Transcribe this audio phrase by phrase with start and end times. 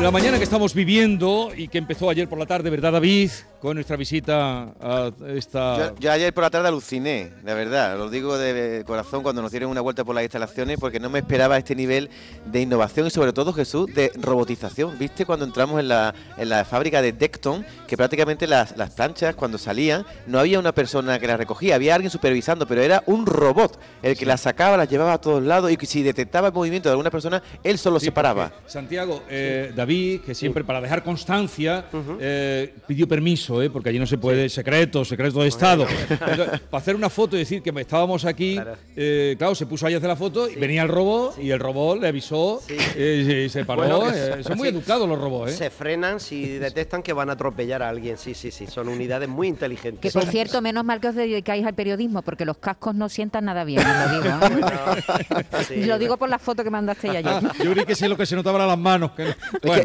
[0.00, 3.30] La mañana que estamos viviendo y que empezó ayer por la tarde, ¿verdad, David?
[3.60, 5.92] Con nuestra visita a esta.
[5.98, 9.70] Yo, ayer por la tarde aluciné, la verdad, lo digo de corazón cuando nos dieron
[9.70, 12.08] una vuelta por las instalaciones, porque no me esperaba este nivel
[12.46, 14.96] de innovación y, sobre todo, Jesús, de robotización.
[14.96, 19.34] ¿Viste cuando entramos en la, en la fábrica de Decton, que prácticamente las, las planchas,
[19.34, 23.26] cuando salían, no había una persona que las recogía, había alguien supervisando, pero era un
[23.26, 26.88] robot el que las sacaba, las llevaba a todos lados y si detectaba el movimiento
[26.88, 28.52] de alguna persona, él solo se paraba.
[28.66, 31.86] Santiago, eh, David que siempre para dejar constancia
[32.20, 35.86] eh, pidió permiso, eh, porque allí no se puede, secreto, secreto de Estado.
[36.70, 39.96] para hacer una foto y decir que estábamos aquí, claro, eh, se puso ahí a
[39.96, 44.12] hacer la foto, y venía el robot y el robot le avisó y se paró.
[44.42, 45.54] son muy educados los robots.
[45.54, 48.18] Se frenan si detectan que van a atropellar a alguien.
[48.18, 50.00] Sí, sí, sí, son unidades muy inteligentes.
[50.00, 53.46] Que por cierto, menos mal que os dedicáis al periodismo, porque los cascos no sientan
[53.46, 55.86] nada bien, lo digo.
[55.86, 57.24] lo digo por la foto que mandaste ayer.
[57.64, 59.12] Yo creí que sé lo que se notaba en las manos.
[59.12, 59.34] Que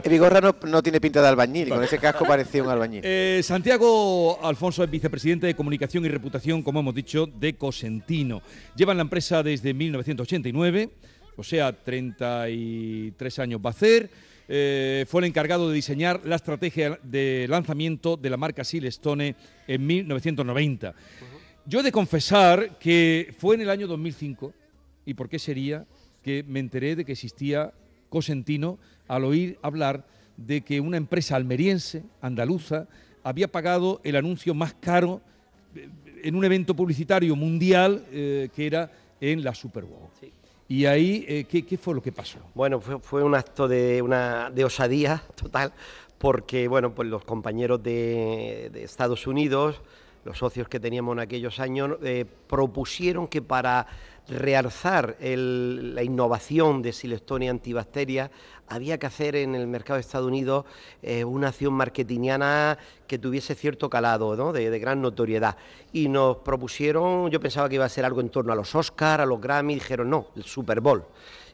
[0.10, 3.02] Vigorra no, tiene pinta de albañil, con ese casco parecía un albañil.
[3.16, 8.42] Eh, Santiago Alfonso es vicepresidente de Comunicación y Reputación, como hemos dicho, de Cosentino.
[8.76, 10.90] Lleva en la empresa desde 1989,
[11.36, 14.10] o sea, 33 años va a hacer.
[14.48, 19.36] Eh, fue el encargado de diseñar la estrategia de lanzamiento de la marca Silestone
[19.68, 20.94] en 1990.
[21.66, 24.54] Yo he de confesar que fue en el año 2005,
[25.06, 25.86] ¿y por qué sería?
[26.22, 27.74] Que me enteré de que existía
[28.10, 30.06] Cosentino al oír hablar
[30.38, 32.88] de que una empresa almeriense, andaluza,
[33.24, 35.22] había pagado el anuncio más caro
[35.76, 35.90] eh,
[36.24, 40.10] en un evento publicitario mundial eh, que era en la Super Bowl.
[40.68, 42.40] Y ahí, eh, ¿qué, fue lo que pasó?
[42.56, 45.74] Bueno, fue, un acto de, una, de osadía total,
[46.18, 49.82] porque bueno, pues los compañeros de, Estados Unidos,
[50.26, 51.98] los socios que teníamos en aquellos años,
[52.48, 53.88] propusieron que para
[54.28, 58.32] realzar la innovación de Silestonia antibacteria,
[58.68, 60.66] había que hacer en el mercado de Estados Unidos
[61.02, 65.58] eh, una acción marketingiana que tuviese cierto calado, de, gran notoriedad.
[65.92, 69.24] Y nos propusieron, yo pensaba que iba a ser algo en torno a los Oscars,
[69.24, 71.06] a los Grammy, dijeron no, el Super Bowl,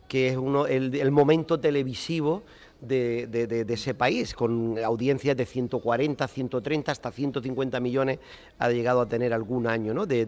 [0.08, 2.44] que es uno, el momento televisivo
[2.81, 8.19] de, ese país, con audiencias de 140, 130, hasta 150 millones
[8.57, 10.06] ha llegado a tener algún año ¿no?
[10.06, 10.25] de,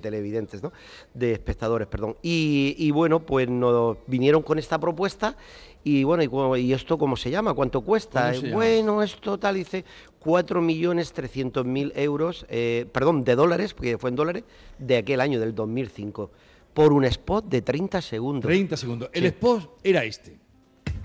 [0.00, 0.72] televidentes, ¿no?
[1.14, 2.16] de espectadores, perdón.
[2.22, 5.36] Y, bueno, pues nos vinieron con esta propuesta
[5.84, 7.54] y bueno, ¿y, esto cómo se llama?
[7.54, 8.32] ¿Cuánto cuesta?
[8.52, 9.84] bueno, esto tal, dice
[10.22, 14.44] 4.300.000 euros, eh, perdón, de dólares, porque fue en dólares,
[14.78, 16.30] de aquel año, del 2005,
[16.72, 18.48] por un spot de 30 segundos.
[18.48, 19.10] 30 segundos.
[19.12, 20.41] El spot era este.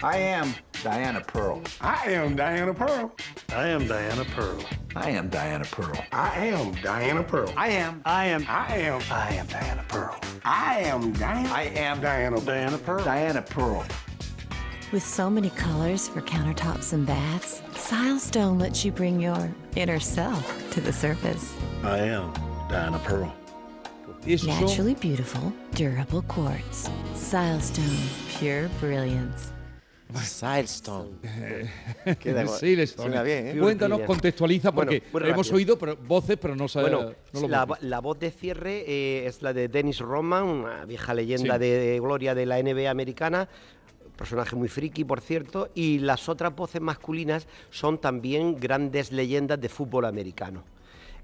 [0.04, 0.54] I am
[0.84, 1.64] Diana Pearl.
[1.82, 3.12] I am Diana Pearl.
[3.50, 4.64] I am Diana Pearl.
[4.96, 6.06] I am Diana Pearl.
[6.12, 7.52] I am Diana Pearl.
[7.58, 8.04] I am.
[8.06, 8.46] I am.
[8.48, 9.02] I am.
[9.10, 10.20] I am Diana Pearl.
[10.46, 11.50] I am Diana.
[11.50, 12.40] I am Diana.
[12.42, 13.04] Diana Pearl.
[13.04, 13.86] Diana Pearl.
[14.92, 20.72] With so many colors for countertops and baths, Silestone lets you bring your inner self
[20.74, 21.58] to the surface.
[21.84, 22.34] I am
[22.70, 23.34] Diana Pearl.
[24.28, 26.88] Naturally beautiful, durable quartz.
[27.16, 29.54] Silestone, pure brilliance.
[30.24, 31.10] Silestone.
[32.60, 33.24] Silestone.
[33.24, 33.58] bien, ¿eh?
[33.60, 37.14] Cuéntanos, contextualiza, porque hemos oído voces, pero no sabemos.
[37.34, 41.60] Bueno, la, la, voz de cierre eh, es la de Dennis Rodman, una vieja leyenda
[41.60, 43.50] de, gloria de la NBA americana,
[44.16, 49.70] personaje muy friki, por cierto, y las otras voces masculinas son también grandes leyendas de
[49.70, 50.64] fútbol americano.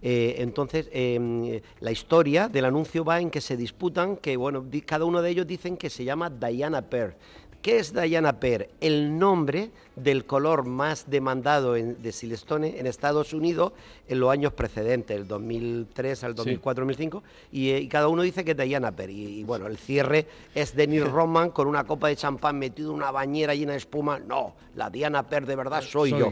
[0.05, 5.05] Eh, entonces, em, la historia del anuncio va en que se disputan, que bueno, cada
[5.05, 7.15] uno de ellos dicen que se llama Diana Pearl.
[7.63, 8.71] ¿Qué es Diana Per?
[8.81, 13.71] El nombre del color más demandado de Silestone en Estados Unidos
[14.09, 18.51] en los años precedentes, el 2003 al 2004, 2005, eh, y, cada uno dice que
[18.51, 19.09] es Diana Per.
[19.09, 23.11] Y, bueno, el cierre es Denis Roman con una copa de champán metido en una
[23.11, 24.19] bañera llena de espuma.
[24.19, 26.31] No, la Diana Per de verdad soy, yo.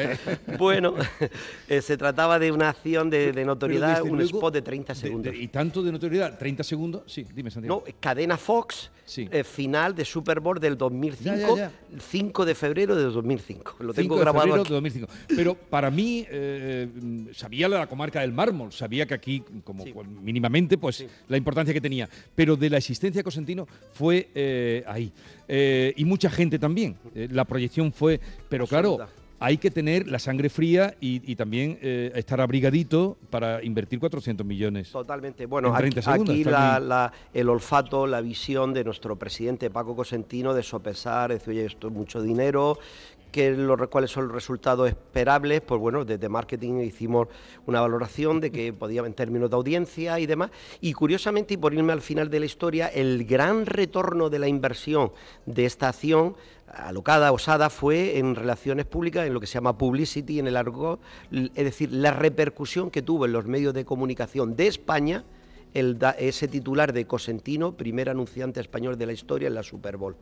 [0.58, 0.94] bueno,
[1.68, 5.34] eh, se trataba de una acción de, notoriedad, un spot de 30 segundos.
[5.34, 6.38] ¿Y tanto de notoriedad?
[6.38, 7.02] ¿30 segundos?
[7.06, 7.82] Sí, dime, Santiago.
[7.86, 11.58] No, cadena Fox, eh, final de Super Bowl del 2005,
[11.98, 13.76] 5 de febrero de 2005.
[13.80, 14.62] Lo tengo grabado.
[14.62, 15.08] De 2005.
[15.28, 16.88] Pero para mí, eh,
[17.32, 19.84] sabía la comarca del mármol, sabía que aquí, como
[20.22, 22.08] mínimamente, pues la importancia que tenía.
[22.34, 25.12] Pero de la existencia de Cosentino fue eh, ahí.
[25.96, 26.96] y mucha gente también.
[27.14, 28.20] la proyección fue.
[28.48, 28.98] Pero claro
[29.38, 34.90] hay que tener la sangre fría y, también eh, estar abrigadito para invertir 400 millones.
[34.90, 35.46] Totalmente.
[35.46, 36.44] Bueno, aquí,
[37.34, 41.92] el olfato, la visión de nuestro presidente Paco Cosentino de sopesar, decir, oye, esto es
[41.92, 42.78] mucho dinero,
[43.36, 45.60] ¿qué es lo, ¿cuáles son los resultados esperables?
[45.60, 47.28] Pues bueno, desde marketing hicimos
[47.66, 50.50] una valoración de que podía en términos de audiencia y demás.
[50.80, 54.48] Y curiosamente, y por irme al final de la historia, el gran retorno de la
[54.48, 55.12] inversión
[55.44, 56.34] de esta acción
[56.66, 60.98] alocada, osada, fue en relaciones públicas, en lo que se llama publicity en el argot,
[61.30, 65.24] es decir, la repercusión que tuvo en los medios de comunicación de España
[65.74, 70.16] el ese titular de Cosentino, primer anunciante español de la historia en la Super Bowl,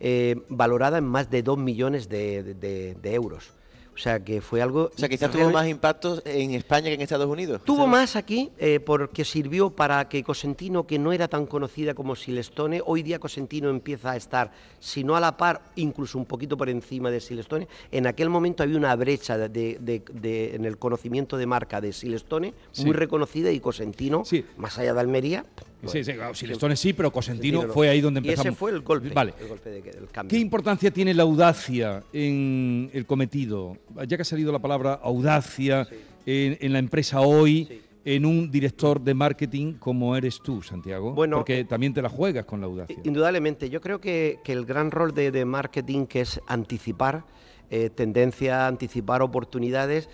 [0.00, 3.52] eh, valorada en más de 2 millones de, de- euros.
[3.94, 4.90] O sea que fue algo...
[4.92, 7.60] O sea, quizás tuvo más impacto en España que en Estados Unidos.
[7.64, 12.16] Tuvo más aquí eh, porque sirvió para que Cosentino, que no era tan conocida como
[12.16, 14.50] Silestone, hoy día Cosentino empieza a estar,
[14.80, 17.68] si no a la par, incluso un poquito por encima de Silestone.
[17.92, 21.80] En aquel momento había una brecha de, de- de- de- en el conocimiento de marca
[21.80, 22.84] de Silestone Sí.
[22.86, 24.24] muy reconocida y Cosentino,
[24.56, 25.44] más allá de Almería.
[25.88, 27.72] Sí, sí, claro, Silestone sí, pero Cosentino Cosentino no.
[27.72, 28.58] fue ahí donde Y ese empezamos.
[28.58, 29.34] fue el golpe, Vale.
[29.40, 30.30] el golpe de del cambio.
[30.30, 33.76] ¿Qué importancia tiene la audacia en el cometido?
[34.06, 35.86] Ya que ha salido la palabra audacia
[36.26, 41.12] en, en la empresa hoy, en un director de marketing como eres tú, Santiago.
[41.12, 42.96] Bueno, Porque también te la juegas con la audacia.
[43.04, 47.24] Indudablemente, yo creo que, que el gran rol de, de marketing, que es anticipar
[47.70, 50.10] eh, tendencia, anticipar oportunidades,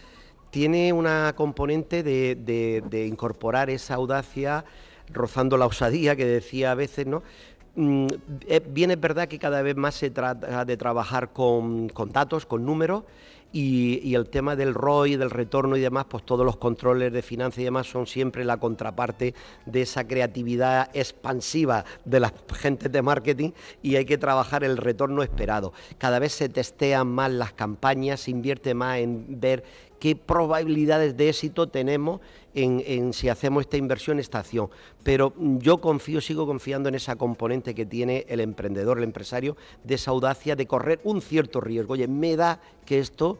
[0.51, 4.65] tiene una componente de, de- de incorporar esa audacia,
[5.13, 7.23] rozando la osadía que decía a veces, ¿no?
[7.77, 8.07] Mm,
[8.49, 12.47] eh, bien es verdad que cada vez más se trata de trabajar con, con datos,
[12.47, 13.05] con números,
[13.53, 17.23] y, y el tema del ROI, del retorno y demás, pues todos los controles de
[17.23, 19.35] finanzas y demás son siempre la contraparte
[19.67, 23.51] de esa creatividad expansiva de las gentes de marketing
[23.83, 25.73] y hay que trabajar el retorno esperado.
[25.99, 29.65] Cada vez se testean más las campañas, se invierte más en ver
[30.01, 32.21] qué probabilidades de éxito tenemos
[32.55, 34.69] en, en si hacemos esta inversión, esta acción.
[35.05, 39.95] Pero yo confío, sigo confiando en esa componente que tiene el emprendedor, el empresario, de
[39.95, 41.93] esa audacia de correr un cierto riesgo.
[41.93, 43.39] Oye, me da que esto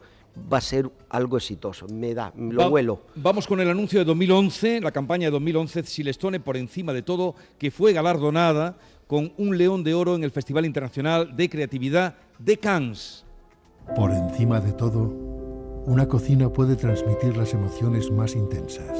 [0.51, 3.01] va a ser algo exitoso, me da, lo Va- vuelo.
[3.15, 7.35] Vamos con el anuncio de 2011, la campaña de 2011, Silestone por encima de todo,
[7.57, 12.55] que fue galardonada con un León de Oro en el Festival Internacional de Creatividad de
[12.57, 13.25] Cannes.
[13.93, 15.13] Por encima de todo,
[15.85, 18.97] una cocina puede transmitir las emociones más intensas,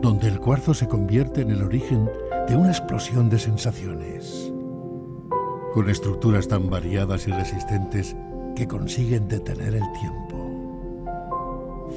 [0.00, 2.08] donde el cuarzo se convierte en el origen
[2.48, 4.52] de una explosión de sensaciones,
[5.72, 8.14] con estructuras tan variadas y resistentes
[8.54, 11.10] que consiguen detener el tiempo,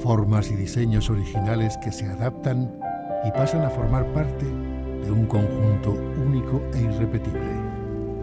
[0.01, 2.79] formas y diseños originales que se adaptan
[3.25, 5.91] y pasan a formar parte de un conjunto
[6.25, 7.66] único e irrepetible.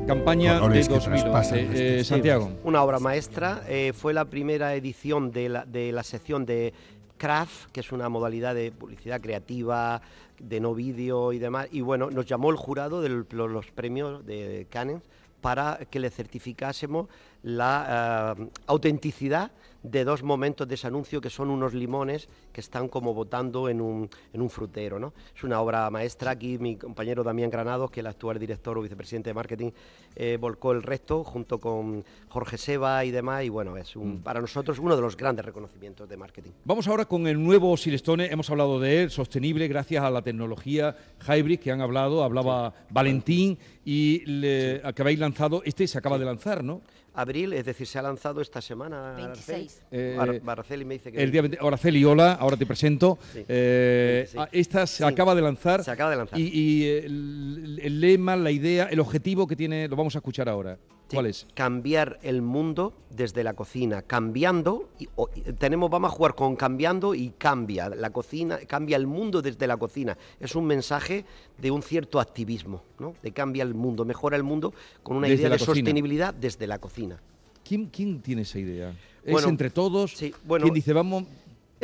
[0.06, 1.62] Campaña Colores de que traspasan 2011.
[1.64, 2.06] nuestros Eh, tiempos.
[2.06, 2.50] Santiago.
[2.64, 6.74] Una obra maestra, eh, fue la primera edición de la, de la sección de
[7.16, 10.02] craft, que es una modalidad de publicidad creativa,
[10.38, 11.68] de no vídeo y demás.
[11.72, 15.00] Y bueno, nos llamó el jurado de lo- los premios de Cannes
[15.40, 17.08] para que le certificásemos
[17.44, 19.52] la eh, autenticidad
[19.84, 23.82] de dos momentos de ese anuncio que son unos limones que están como botando en
[23.82, 24.98] un, en un frutero.
[24.98, 25.12] ¿no?
[25.36, 26.32] Es una obra maestra.
[26.32, 29.70] Aquí mi compañero Damián Granados, que es el actual director o vicepresidente de marketing,
[30.16, 33.44] eh, volcó el resto junto con Jorge Seba y demás.
[33.44, 36.50] Y bueno, es un, para nosotros uno de los grandes reconocimientos de marketing.
[36.64, 40.96] Vamos ahora con el nuevo Silestone, hemos hablado de él, sostenible gracias a la tecnología
[41.28, 46.24] hybrid que han hablado, hablaba Valentín y le, que habéis lanzado, este se acaba de
[46.24, 46.80] lanzar, ¿no?
[47.14, 49.12] Abril, es decir, se ha lanzado esta semana.
[49.16, 49.82] 26.
[49.92, 51.22] Eh, Ar- Araceli me dice que...
[51.22, 53.18] El día 20 Araceli, hola, ahora te presento.
[53.32, 53.44] Sí.
[53.48, 54.42] Eh, 26.
[54.42, 55.04] ah, esta se Sí.
[55.04, 55.84] acaba de lanzar.
[55.84, 56.38] Se acaba de lanzar.
[56.38, 60.48] Y, y el, el lema, la idea, el objetivo que tiene, lo vamos a escuchar
[60.48, 60.76] ahora.
[61.14, 61.46] ¿Cuál es?
[61.54, 65.28] Cambiar el mundo desde la cocina, cambiando, y, o-
[65.58, 69.76] tenemos, vamos a jugar con cambiando y cambia la cocina, cambia el mundo desde la
[69.76, 70.16] cocina.
[70.40, 71.24] Es un mensaje
[71.58, 73.14] de un cierto activismo, ¿no?
[73.22, 75.74] De cambia el mundo, mejora el mundo con una Desde idea de cocina.
[75.76, 77.20] sostenibilidad desde la cocina.
[77.66, 78.90] ¿Quién, quién tiene esa idea?
[79.24, 80.10] ¿Es Bueno, entre todos?
[80.12, 81.24] sí, bueno, ¿Quién dice, vamos,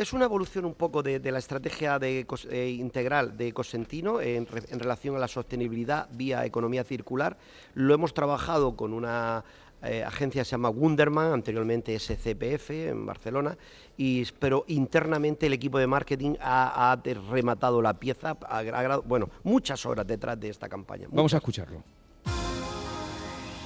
[0.01, 4.47] Es una evolución un poco de, de la estrategia de eh, integral de Cosentino en,
[4.47, 7.37] re- en relación a la sostenibilidad vía economía circular.
[7.75, 9.43] Lo hemos trabajado con una
[9.83, 13.55] eh, agencia que se llama Wunderman, anteriormente SCPF en Barcelona,
[13.95, 16.95] y, pero internamente el equipo de marketing ha, ha
[17.29, 21.07] rematado la pieza, ha gra- bueno, muchas horas detrás de esta campaña.
[21.11, 21.83] vamos a escucharlo?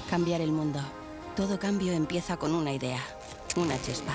[0.10, 0.82] Cambiar el mundo.
[1.38, 3.00] Todo cambio empieza con una idea,
[3.56, 4.14] una chispa.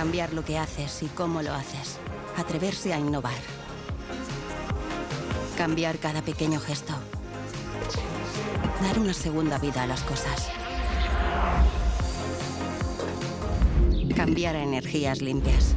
[0.00, 1.98] Cambiar lo que haces y cómo lo haces.
[2.38, 3.36] Atreverse a innovar.
[5.58, 6.94] Cambiar cada pequeño gesto.
[8.80, 10.48] Dar una segunda vida a las cosas.
[14.16, 15.74] Cambiar a energías limpias.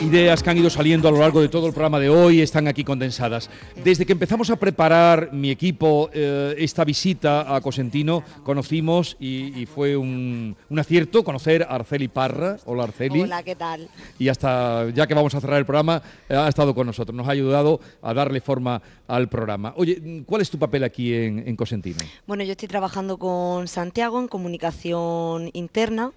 [0.00, 2.68] Ideas que han ido saliendo a lo largo de todo el programa de hoy están
[2.68, 3.50] aquí condensadas.
[3.84, 9.66] Desde que empezamos a preparar mi equipo eh, esta visita a Cosentino, conocimos y, y
[9.66, 12.56] fue un, un acierto conocer a Arceli Parra.
[12.64, 13.20] Hola Arceli.
[13.20, 13.88] Hola, ¿qué tal?
[14.18, 17.28] Y hasta ya que vamos a cerrar el programa, eh, ha estado con nosotros, nos
[17.28, 19.74] ha ayudado a darle forma al programa.
[19.76, 21.98] Oye, ¿cuál es tu papel aquí en, en Cosentino?
[22.26, 26.12] Bueno, yo estoy trabajando con Santiago en comunicación interna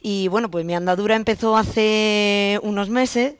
[0.00, 3.34] y bueno, pues mi andadura empezó hace unos meses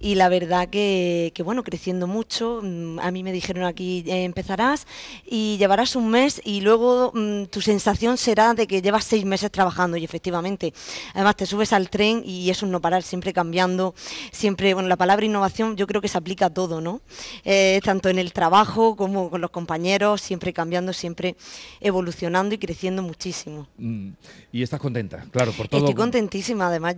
[0.00, 2.60] y la verdad que, que, bueno, creciendo mucho.
[2.62, 4.86] Mm, A mí me dijeron aquí eh, empezarás
[5.26, 9.50] y llevarás un mes y luego mm, tu sensación será de que llevas seis meses
[9.50, 10.72] trabajando y efectivamente,
[11.14, 13.94] además te subes al tren y eso es no parar, siempre cambiando,
[14.32, 17.00] siempre, bueno, la palabra innovación yo creo que se aplica a todo, ¿no?
[17.44, 21.36] Eh, tanto en el trabajo como con los compañeros, siempre cambiando, siempre
[21.80, 23.66] evolucionando y creciendo muchísimo.
[23.78, 24.10] Mm,
[24.52, 25.80] Y estás contenta, claro, por todo.
[25.80, 26.96] Estoy contentísima, además,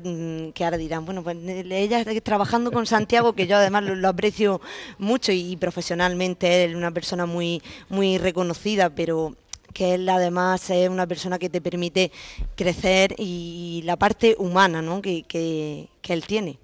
[0.55, 4.61] que ahora dirán, bueno, pues ella está trabajando con Santiago, que yo además lo, aprecio
[4.99, 9.35] mucho y, profesionalmente, es una persona muy, muy reconocida, pero
[9.73, 12.11] que él además es una persona que te permite
[12.57, 15.01] crecer y la parte humana ¿no?
[15.01, 16.59] que, que, él tiene.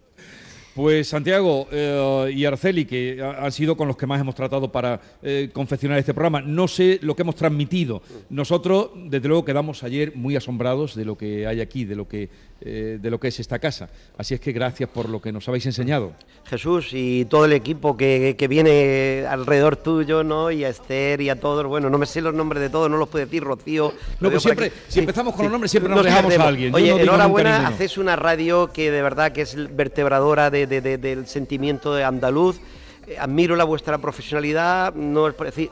[0.75, 4.71] Pues Santiago eh, y Arceli, que ha- han sido con los que más hemos tratado
[4.71, 8.03] para eh, confeccionar este programa, no sé lo que hemos transmitido.
[8.29, 12.29] Nosotros, desde luego, quedamos ayer muy asombrados de lo que hay aquí, de lo que,
[12.61, 13.89] eh, de lo que es esta casa.
[14.17, 16.13] Así es que gracias por lo que nos habéis enseñado.
[16.47, 20.51] Jesús y todo el equipo que, que viene alrededor tuyo, ¿no?
[20.51, 22.97] Y a Esther y a todos, bueno, no me sé los nombres de todos, no
[22.97, 23.93] los puedo decir, Rocío.
[24.21, 26.45] No, pues siempre, si empezamos con los nombres, siempre nos, Nos dejamos perdemos.
[26.45, 26.75] a alguien.
[26.75, 30.99] Oye, no enhorabuena, haces una radio que de verdad que es vertebradora de- de- de-
[30.99, 32.59] del sentimiento de andaluz.
[33.07, 35.71] Eh, admiro la vuestra profesionalidad, no es por decir,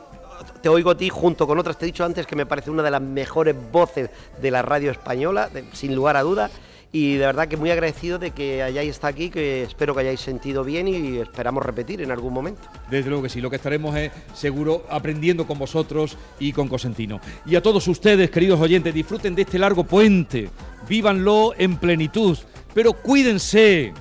[0.61, 2.83] te oigo a ti junto con otras, te he dicho antes que me parece una
[2.83, 4.09] de las mejores voces
[4.41, 6.51] de la radio española, de- sin lugar a dudas.
[6.95, 10.21] Y de verdad que muy agradecido de que hayáis estado aquí, que espero que hayáis
[10.21, 12.61] sentido bien y esperamos repetir en algún momento.
[12.89, 17.19] Desde luego que sí, lo que estaremos es seguro aprendiendo con vosotros y con Cosentino.
[17.45, 20.49] Y a todos ustedes, queridos oyentes, disfruten de este largo puente,
[20.87, 22.37] vívanlo en plenitud,
[22.73, 23.91] pero cuídense,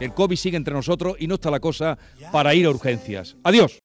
[0.00, 1.96] el COVID sigue entre nosotros y no está la cosa
[2.32, 3.36] para ir a urgencias.
[3.44, 3.80] Adiós.